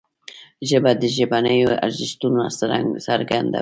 [0.69, 2.41] ژبه د ژبنیو ارزښتونو
[3.07, 3.59] څرګندونه ده